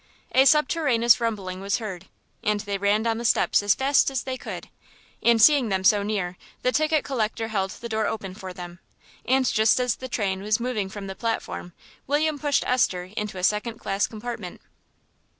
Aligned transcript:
A 0.31 0.45
subterraneous 0.45 1.19
rumbling 1.21 1.61
was 1.61 1.77
heard, 1.77 2.07
and 2.43 2.61
they 2.61 2.79
ran 2.79 3.03
down 3.03 3.19
the 3.19 3.23
steps 3.23 3.61
as 3.61 3.75
fast 3.75 4.09
as 4.09 4.23
they 4.23 4.35
could, 4.35 4.67
and 5.21 5.39
seeing 5.39 5.69
them 5.69 5.83
so 5.83 6.01
near 6.01 6.37
the 6.63 6.71
ticket 6.71 7.03
collector 7.05 7.49
held 7.49 7.69
the 7.69 7.87
door 7.87 8.07
open 8.07 8.33
for 8.33 8.51
them, 8.51 8.79
and 9.27 9.45
just 9.53 9.79
as 9.79 9.97
the 9.97 10.09
train 10.09 10.41
was 10.41 10.59
moving 10.59 10.89
from 10.89 11.05
the 11.05 11.13
platform 11.13 11.73
William 12.07 12.39
pushed 12.39 12.65
Esther 12.65 13.11
into 13.15 13.37
a 13.37 13.43
second 13.43 13.77
class 13.77 14.07
compartment. 14.07 14.59